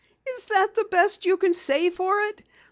[0.35, 2.41] "Is that the best you can say for it?